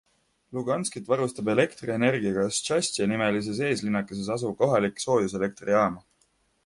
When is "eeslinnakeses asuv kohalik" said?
3.67-5.05